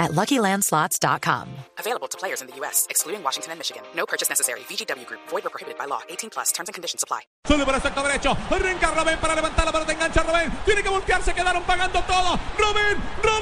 [0.00, 1.48] at LuckyLandSlots.com.
[1.78, 3.82] Available to players in the U.S., excluding Washington and Michigan.
[3.94, 4.60] No purchase necessary.
[4.60, 5.20] VGW Group.
[5.28, 6.00] Void or prohibited by law.
[6.08, 6.50] 18 plus.
[6.50, 7.20] Terms and conditions apply.
[7.46, 8.36] Sube por el sector derecho.
[8.50, 9.92] Arranca Robén para levantar la pelota.
[9.92, 10.50] Engancha Robén.
[10.64, 11.32] Tiene que voltearse.
[11.32, 12.38] Quedaron pagando todo.
[12.58, 13.39] Robén, Robén, Robén.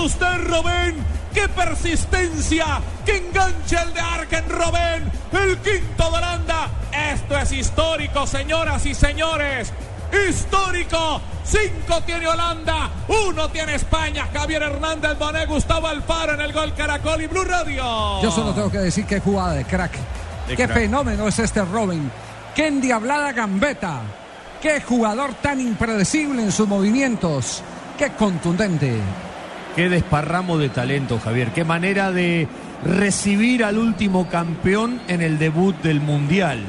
[0.00, 0.96] Usted, Robén!
[1.32, 2.80] ¡Qué persistencia!
[3.04, 5.12] ¡Qué enganche el de Arken, Robén!
[5.32, 6.70] ¡El quinto de Holanda!
[7.12, 9.72] Esto es histórico, señoras y señores.
[10.28, 11.20] ¡Histórico!
[11.44, 14.28] Cinco tiene Holanda, uno tiene España.
[14.32, 18.22] Javier Hernández Bonet, Gustavo Alfaro en el gol Caracol y Blue Radio.
[18.22, 19.92] Yo solo tengo que decir qué jugada de crack.
[20.46, 20.78] De qué crack.
[20.78, 22.10] fenómeno es este Robin.
[22.54, 24.00] Qué endiablada gambeta.
[24.60, 27.62] Qué jugador tan impredecible en sus movimientos.
[27.96, 29.00] Qué contundente.
[29.76, 31.52] Qué desparramo de talento, Javier.
[31.52, 32.48] Qué manera de
[32.84, 36.60] recibir al último campeón en el debut del Mundial.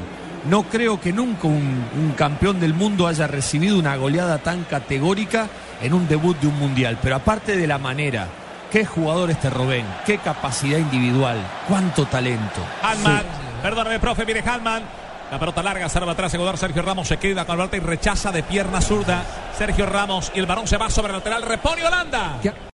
[0.48, 5.48] No creo que nunca un, un campeón del mundo haya recibido una goleada tan categórica
[5.80, 6.98] en un debut de un Mundial.
[7.02, 8.28] Pero aparte de la manera,
[8.70, 12.60] qué jugador este Robén, qué capacidad individual, cuánto talento.
[12.82, 13.22] Hanman,
[13.62, 14.82] perdóname, profe, viene Hanman.
[15.30, 18.30] La pelota larga, salva atrás, Egodar, Sergio Ramos se queda con la pelota y rechaza
[18.30, 19.24] de pierna zurda.
[19.56, 22.38] Sergio Ramos y el balón se va sobre el lateral, repone Holanda.